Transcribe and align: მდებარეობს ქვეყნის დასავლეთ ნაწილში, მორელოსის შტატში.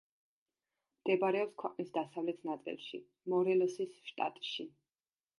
მდებარეობს 1.01 1.57
ქვეყნის 1.63 1.91
დასავლეთ 1.97 2.41
ნაწილში, 2.49 2.99
მორელოსის 3.33 3.93
შტატში. 4.09 4.67